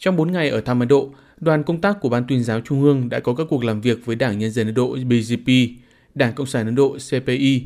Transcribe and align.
Trong 0.00 0.16
4 0.16 0.32
ngày 0.32 0.48
ở 0.48 0.60
thăm 0.60 0.80
Ấn 0.80 0.88
Độ, 0.88 1.10
đoàn 1.36 1.62
công 1.62 1.80
tác 1.80 2.00
của 2.00 2.08
Ban 2.08 2.24
tuyên 2.28 2.44
giáo 2.44 2.60
Trung 2.60 2.82
ương 2.82 3.08
đã 3.08 3.20
có 3.20 3.34
các 3.34 3.46
cuộc 3.50 3.64
làm 3.64 3.80
việc 3.80 4.06
với 4.06 4.16
Đảng 4.16 4.38
Nhân 4.38 4.50
dân 4.50 4.66
Ấn 4.66 4.74
Độ 4.74 4.96
BJP, 4.96 5.68
Đảng 6.14 6.32
Cộng 6.34 6.46
sản 6.46 6.66
Ấn 6.66 6.74
Độ 6.74 6.96
CPI, 7.10 7.62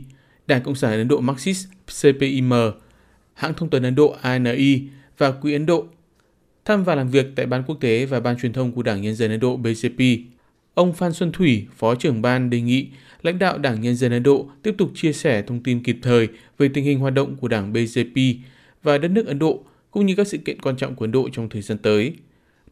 Đảng 0.47 0.63
Cộng 0.63 0.75
sản 0.75 0.91
Ấn 0.91 1.09
Độ 1.09 1.21
Marxist 1.21 1.67
CPIM, 2.03 2.53
hãng 3.35 3.55
thông 3.55 3.71
tấn 3.71 3.83
Ấn 3.83 3.95
Độ 3.95 4.17
ANI 4.23 4.83
và 5.19 5.31
Quỹ 5.31 5.53
Ấn 5.53 5.67
Độ. 5.67 5.85
Thăm 6.65 6.85
và 6.85 6.95
làm 6.95 7.09
việc 7.09 7.27
tại 7.37 7.47
Ban 7.47 7.63
Quốc 7.63 7.77
tế 7.81 8.07
và 8.07 8.21
Ban 8.21 8.37
truyền 8.37 8.53
thông 8.53 8.73
của 8.73 8.83
Đảng 8.83 9.03
Nhân 9.03 9.15
dân 9.15 9.31
Ấn 9.31 9.41
Độ 9.41 9.59
BJP, 9.59 10.19
ông 10.75 10.93
Phan 10.93 11.13
Xuân 11.13 11.33
Thủy, 11.33 11.67
Phó 11.77 11.95
trưởng 11.95 12.23
ban 12.23 12.51
đề 12.51 12.61
nghị 12.61 12.87
lãnh 13.23 13.39
đạo 13.39 13.59
Đảng 13.59 13.81
Nhân 13.81 13.97
dân 13.97 14.13
Ấn 14.13 14.23
Độ 14.23 14.49
tiếp 14.63 14.75
tục 14.79 14.91
chia 14.95 15.13
sẻ 15.13 15.43
thông 15.43 15.63
tin 15.63 15.83
kịp 15.83 15.97
thời 16.03 16.29
về 16.59 16.69
tình 16.75 16.85
hình 16.85 16.99
hoạt 16.99 17.15
động 17.15 17.37
của 17.37 17.49
Đảng 17.49 17.73
BJP 17.73 18.35
và 18.83 18.99
đất 18.99 19.11
nước 19.11 19.27
Ấn 19.27 19.39
Độ 19.39 19.65
cũng 19.95 20.07
như 20.07 20.15
các 20.15 20.27
sự 20.27 20.39
kiện 20.39 20.61
quan 20.61 20.77
trọng 20.77 20.95
của 20.95 21.05
Ấn 21.05 21.13
Độ 21.13 21.29
trong 21.33 21.49
thời 21.49 21.63
gian 21.63 21.79
tới. 21.79 22.15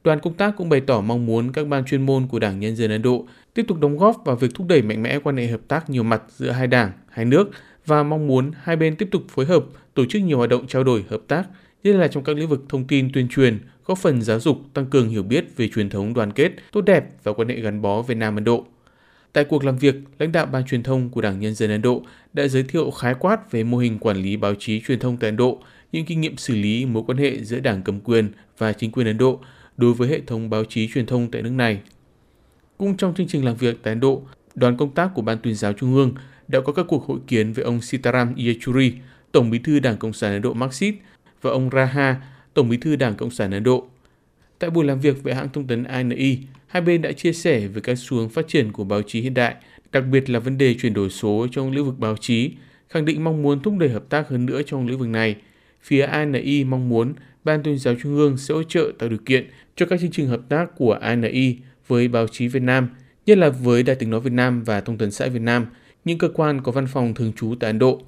Đoàn 0.05 0.21
công 0.21 0.35
tác 0.35 0.55
cũng 0.57 0.69
bày 0.69 0.81
tỏ 0.81 1.01
mong 1.01 1.27
muốn 1.27 1.53
các 1.53 1.67
ban 1.67 1.85
chuyên 1.85 2.07
môn 2.07 2.27
của 2.27 2.39
Đảng 2.39 2.61
Nhân 2.61 2.77
dân 2.77 2.91
Ấn 2.91 3.03
Độ 3.03 3.27
tiếp 3.55 3.65
tục 3.69 3.81
đóng 3.81 3.99
góp 3.99 4.23
vào 4.25 4.37
việc 4.37 4.55
thúc 4.55 4.67
đẩy 4.67 4.83
mạnh 4.83 5.03
mẽ 5.03 5.19
quan 5.19 5.37
hệ 5.37 5.47
hợp 5.47 5.61
tác 5.69 5.91
nhiều 5.91 6.03
mặt 6.03 6.23
giữa 6.29 6.51
hai 6.51 6.67
đảng, 6.67 6.93
hai 7.09 7.25
nước 7.25 7.51
và 7.87 8.03
mong 8.03 8.27
muốn 8.27 8.51
hai 8.63 8.77
bên 8.77 8.97
tiếp 8.97 9.09
tục 9.11 9.23
phối 9.29 9.47
hợp 9.47 9.65
tổ 9.95 10.05
chức 10.09 10.23
nhiều 10.23 10.39
hoạt 10.39 10.51
động 10.51 10.67
trao 10.67 10.85
đổi 10.85 11.05
hợp 11.09 11.23
tác, 11.29 11.45
nhất 11.85 11.97
là 11.97 12.09
trong 12.09 12.25
các 12.25 12.37
lĩnh 12.37 12.49
vực 12.49 12.65
thông 12.69 12.87
tin 12.87 13.13
tuyên 13.13 13.29
truyền, 13.29 13.59
góp 13.85 13.99
phần 13.99 14.23
giáo 14.23 14.41
dục, 14.41 14.59
tăng 14.75 14.87
cường 14.87 15.09
hiểu 15.09 15.23
biết 15.23 15.57
về 15.57 15.69
truyền 15.69 15.91
thống 15.91 16.15
đoàn 16.15 16.33
kết, 16.33 16.53
tốt 16.73 16.81
đẹp 16.81 17.05
và 17.23 17.33
quan 17.33 17.49
hệ 17.49 17.61
gắn 17.61 17.83
bó 17.83 18.03
Việt 18.03 18.17
Nam 18.17 18.37
Ấn 18.37 18.45
Độ. 18.45 18.67
Tại 19.33 19.45
cuộc 19.45 19.65
làm 19.65 19.79
việc, 19.79 19.95
lãnh 20.19 20.33
đạo 20.33 20.47
Ban 20.47 20.67
truyền 20.67 20.83
thông 20.83 21.11
của 21.11 21.21
Đảng 21.21 21.41
Nhân 21.41 21.55
dân 21.55 21.71
Ấn 21.71 21.83
Độ 21.83 22.03
đã 22.33 22.49
giới 22.49 22.63
thiệu 22.63 22.91
khái 22.91 23.15
quát 23.15 23.51
về 23.51 23.65
mô 23.65 23.79
hình 23.79 23.99
quản 23.99 24.17
lý 24.17 24.37
báo 24.37 24.55
chí 24.59 24.81
truyền 24.81 24.99
thông 24.99 25.17
tại 25.17 25.29
Ấn 25.29 25.37
Độ, 25.37 25.61
những 25.93 26.05
kinh 26.05 26.21
nghiệm 26.21 26.37
xử 26.37 26.55
lý 26.55 26.87
mối 26.87 27.03
quan 27.07 27.19
hệ 27.19 27.45
giữa 27.45 27.61
Đảng 27.61 27.83
cầm 27.83 28.01
quyền 28.01 28.33
và 28.59 28.73
chính 28.73 28.93
quyền 28.93 29.07
Ấn 29.07 29.19
Độ 29.19 29.41
đối 29.77 29.95
với 29.95 30.09
hệ 30.09 30.21
thống 30.27 30.51
báo 30.51 30.65
chí 30.65 30.89
truyền 30.89 31.07
thông 31.07 31.31
tại 31.31 31.43
nước 31.43 31.51
này. 31.51 31.81
Cũng 32.79 32.97
trong 32.97 33.15
chương 33.15 33.27
trình 33.27 33.45
làm 33.45 33.57
việc 33.57 33.79
tại 33.83 33.93
Ấn 33.93 34.01
Độ, 34.01 34.23
đoàn 34.55 34.77
công 34.77 34.95
tác 34.95 35.11
của 35.15 35.23
Ban 35.23 35.39
tuyên 35.39 35.55
giáo 35.55 35.73
Trung 35.73 35.95
ương 35.95 36.15
đã 36.49 36.61
có 36.61 36.73
các 36.73 36.87
cuộc 36.89 37.07
hội 37.07 37.19
kiến 37.27 37.53
với 37.53 37.65
ông 37.65 37.81
Sitaram 37.81 38.35
Yechuri, 38.35 38.93
Tổng 39.33 39.51
bí 39.51 39.59
thư 39.59 39.81
Đảng 39.81 39.97
Cộng 39.97 40.13
sản 40.13 40.33
Ấn 40.33 40.43
Độ 40.43 40.53
Marxist, 40.53 40.97
và 41.43 41.51
ông 41.51 41.71
Raha, 41.73 42.23
Tổng 42.55 42.69
bí 42.69 42.77
thư 42.77 42.97
Đảng 42.97 43.15
Cộng 43.15 43.31
sản 43.31 43.51
Ấn 43.51 43.63
Độ. 43.63 43.87
Tại 44.59 44.71
buổi 44.71 44.85
làm 44.85 45.01
việc 45.01 45.23
với 45.23 45.35
hãng 45.35 45.49
thông 45.53 45.67
tấn 45.67 45.85
INI, 45.85 46.39
hai 46.67 46.83
bên 46.83 47.03
đã 47.03 47.13
chia 47.13 47.33
sẻ 47.33 47.67
về 47.67 47.81
các 47.81 47.99
xu 47.99 48.17
hướng 48.17 48.29
phát 48.29 48.49
triển 48.49 48.73
của 48.73 48.85
báo 48.85 49.03
chí 49.03 49.21
hiện 49.21 49.35
đại, 49.35 49.55
đặc 49.93 50.05
biệt 50.13 50.31
là 50.31 50.39
vấn 50.39 50.59
đề 50.59 50.75
chuyển 50.75 50.95
đổi 50.95 51.11
số 51.11 51.47
trong 51.53 51.71
lĩnh 51.71 51.85
vực 51.85 51.99
báo 51.99 52.17
chí, 52.17 52.51
khẳng 52.89 53.05
định 53.05 53.25
mong 53.25 53.43
muốn 53.43 53.63
thúc 53.63 53.75
đẩy 53.79 53.89
hợp 53.89 54.05
tác 54.09 54.29
hơn 54.29 54.47
nữa 54.47 54.63
trong 54.67 54.87
lĩnh 54.87 54.99
vực 54.99 55.09
này. 55.09 55.37
Phía 55.83 56.07
INI 56.07 56.65
mong 56.65 56.89
muốn 56.89 57.15
Ban 57.45 57.63
tuyên 57.63 57.79
giáo 57.79 57.95
Trung 58.03 58.17
ương 58.17 58.37
sẽ 58.37 58.55
hỗ 58.55 58.63
trợ 58.63 58.93
tạo 58.99 59.09
điều 59.09 59.19
kiện 59.27 59.51
cho 59.77 59.87
các 59.87 60.01
chương 60.01 60.11
trình 60.11 60.27
hợp 60.27 60.41
tác 60.49 60.77
của 60.77 60.99
INI 61.03 61.57
với 61.87 62.09
báo 62.09 62.29
chí 62.29 62.49
Việt 62.49 62.63
Nam, 62.63 62.89
nhất 63.27 63.39
là 63.39 63.49
với 63.49 63.83
Đài 63.83 63.97
tiếng 63.97 64.11
nói 64.11 64.21
Việt 64.21 64.33
Nam 64.33 64.63
và 64.65 64.81
Thông 64.81 64.99
tấn 64.99 65.11
xã 65.11 65.27
Việt 65.27 65.43
Nam, 65.43 65.67
những 66.05 66.19
cơ 66.19 66.29
quan 66.29 66.61
có 66.63 66.73
văn 66.73 66.87
phòng 66.87 67.15
thường 67.15 67.33
trú 67.33 67.55
tại 67.61 67.69
Ấn 67.69 67.79
Độ. 67.79 68.01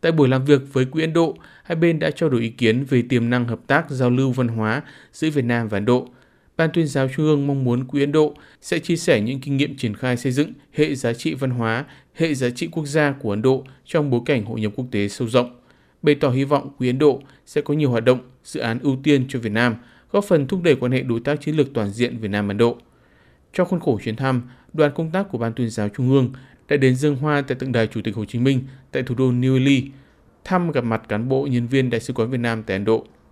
Tại 0.00 0.12
buổi 0.12 0.28
làm 0.28 0.44
việc 0.44 0.62
với 0.72 0.84
Quỹ 0.84 1.02
Ấn 1.02 1.12
Độ, 1.12 1.36
hai 1.64 1.76
bên 1.76 1.98
đã 1.98 2.10
trao 2.10 2.28
đổi 2.28 2.40
ý 2.40 2.48
kiến 2.48 2.84
về 2.84 3.02
tiềm 3.08 3.30
năng 3.30 3.44
hợp 3.44 3.60
tác 3.66 3.90
giao 3.90 4.10
lưu 4.10 4.32
văn 4.32 4.48
hóa 4.48 4.82
giữa 5.12 5.30
Việt 5.30 5.44
Nam 5.44 5.68
và 5.68 5.76
Ấn 5.76 5.84
Độ. 5.84 6.08
Ban 6.56 6.70
tuyên 6.72 6.86
giáo 6.86 7.08
Trung 7.16 7.26
ương 7.26 7.46
mong 7.46 7.64
muốn 7.64 7.84
Quỹ 7.84 8.00
Ấn 8.00 8.12
Độ 8.12 8.34
sẽ 8.62 8.78
chia 8.78 8.96
sẻ 8.96 9.20
những 9.20 9.40
kinh 9.40 9.56
nghiệm 9.56 9.76
triển 9.76 9.96
khai 9.96 10.16
xây 10.16 10.32
dựng 10.32 10.52
hệ 10.72 10.94
giá 10.94 11.12
trị 11.12 11.34
văn 11.34 11.50
hóa, 11.50 11.84
hệ 12.14 12.34
giá 12.34 12.50
trị 12.50 12.68
quốc 12.72 12.86
gia 12.86 13.12
của 13.12 13.30
Ấn 13.30 13.42
Độ 13.42 13.64
trong 13.84 14.10
bối 14.10 14.20
cảnh 14.26 14.44
hội 14.44 14.60
nhập 14.60 14.72
quốc 14.76 14.86
tế 14.90 15.08
sâu 15.08 15.28
rộng. 15.28 15.63
Bày 16.04 16.14
tỏ 16.14 16.30
hy 16.30 16.44
vọng 16.44 16.70
quý 16.78 16.88
Ấn 16.88 16.98
Độ 16.98 17.20
sẽ 17.46 17.60
có 17.60 17.74
nhiều 17.74 17.90
hoạt 17.90 18.04
động, 18.04 18.18
dự 18.44 18.60
án 18.60 18.78
ưu 18.78 18.96
tiên 19.02 19.24
cho 19.28 19.38
Việt 19.38 19.52
Nam, 19.52 19.76
góp 20.10 20.24
phần 20.24 20.46
thúc 20.46 20.62
đẩy 20.62 20.76
quan 20.76 20.92
hệ 20.92 21.02
đối 21.02 21.20
tác 21.20 21.40
chiến 21.40 21.56
lược 21.56 21.74
toàn 21.74 21.90
diện 21.90 22.18
Việt 22.18 22.28
Nam 22.28 22.48
Ấn 22.48 22.58
Độ. 22.58 22.76
Trong 23.52 23.68
khuôn 23.68 23.80
khổ 23.80 24.00
chuyến 24.04 24.16
thăm, 24.16 24.42
đoàn 24.72 24.92
công 24.94 25.10
tác 25.10 25.26
của 25.30 25.38
Ban 25.38 25.52
tuyên 25.52 25.70
giáo 25.70 25.88
Trung 25.88 26.10
ương 26.10 26.32
đã 26.68 26.76
đến 26.76 26.96
dân 26.96 27.16
hoa 27.16 27.42
tại 27.42 27.54
tượng 27.54 27.72
đài 27.72 27.86
Chủ 27.86 28.00
tịch 28.04 28.16
Hồ 28.16 28.24
Chí 28.24 28.38
Minh 28.38 28.60
tại 28.92 29.02
thủ 29.02 29.14
đô 29.14 29.32
New 29.32 29.58
Delhi, 29.58 29.84
thăm 30.44 30.70
gặp 30.70 30.84
mặt 30.84 31.02
cán 31.08 31.28
bộ 31.28 31.46
nhân 31.50 31.66
viên 31.66 31.90
Đại 31.90 32.00
sứ 32.00 32.12
quán 32.12 32.30
Việt 32.30 32.40
Nam 32.40 32.62
tại 32.62 32.76
Ấn 32.76 32.84
Độ. 32.84 33.06